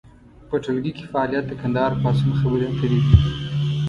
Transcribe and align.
په 0.49 0.55
ټولګي 0.63 0.91
کې 0.97 1.05
فعالیت 1.11 1.45
د 1.47 1.53
کندهار 1.61 1.91
پاڅون 2.01 2.31
خبرې 2.39 2.65
اترې 2.71 2.99
دي. 3.05 3.13